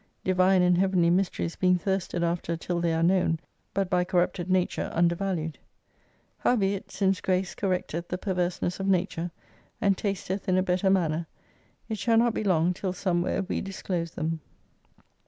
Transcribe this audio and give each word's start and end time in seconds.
Divine 0.23 0.63
and 0.63 0.79
heavenly 0.79 1.11
mysteries 1.11 1.55
being 1.55 1.77
thirsted 1.77 2.23
after 2.23 2.57
till 2.57 2.81
they 2.81 2.91
are 2.91 3.03
known, 3.03 3.39
but 3.71 3.87
by 3.87 4.03
cor 4.03 4.25
rupted 4.25 4.49
nature 4.49 4.89
undervalued. 4.95 5.59
Howbeit 6.39 6.89
since 6.89 7.21
grace 7.21 7.53
correcteth 7.53 8.07
the 8.07 8.17
perverseness 8.17 8.79
of 8.79 8.87
nature, 8.87 9.29
and 9.79 9.95
tasteth 9.95 10.49
in 10.49 10.57
a 10.57 10.63
better 10.63 10.89
manner, 10.89 11.27
it 11.87 11.99
shall 11.99 12.17
not 12.17 12.33
be 12.33 12.43
long, 12.43 12.73
till 12.73 12.93
somewhere 12.93 13.43
we 13.43 13.61
disclose 13.61 14.15
them. 14.15 14.39